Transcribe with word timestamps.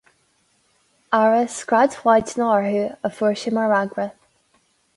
Ara, 1.17 1.41
scread 1.59 1.93
mhaidne 2.05 2.47
orthu, 2.55 2.87
a 3.11 3.15
fuair 3.19 3.37
sé 3.43 3.53
mar 3.59 3.69
fhreagra. 3.75 4.11